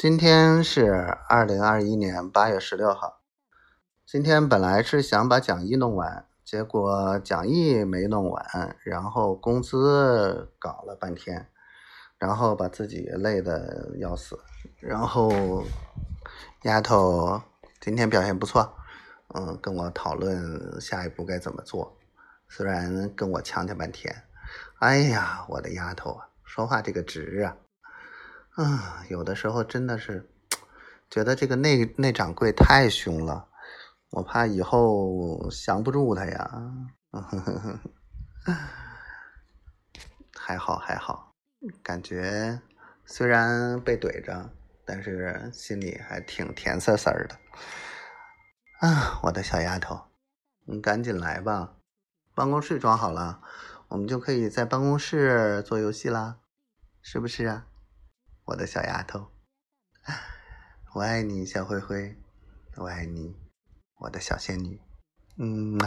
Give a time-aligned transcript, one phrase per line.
[0.00, 3.20] 今天是二零二一年八月十六号。
[4.06, 11.48] 今天本来是想把讲义弄完，结果讲义没弄完，然后工资搞了半天，
[12.16, 14.40] 然后把自己累得要死。
[14.78, 15.62] 然后
[16.62, 17.42] 丫头
[17.78, 18.72] 今天表现不错，
[19.34, 21.94] 嗯，跟我讨论下一步该怎么做，
[22.48, 24.22] 虽然跟我呛呛半天。
[24.78, 27.54] 哎呀，我的丫头啊，说话这个直啊！
[28.56, 30.28] 啊，有的时候真的是
[31.08, 33.48] 觉得这个内内掌柜太凶了，
[34.10, 36.50] 我怕以后降不住他呀。
[37.10, 37.80] 呵呵呵
[40.36, 41.34] 还好还好，
[41.82, 42.60] 感觉
[43.04, 44.50] 虽然被怼着，
[44.84, 47.38] 但是心里还挺甜丝丝的。
[48.80, 50.00] 啊，我的小丫头，
[50.64, 51.74] 你赶紧来吧，
[52.34, 53.40] 办公室装好了，
[53.88, 56.38] 我们就可以在办公室做游戏啦，
[57.00, 57.66] 是不是啊？
[58.50, 59.30] 我的小丫头，
[60.92, 62.16] 我爱你，小灰灰，
[62.74, 63.36] 我爱你，
[63.94, 64.80] 我的小仙女，
[65.36, 65.78] 嗯。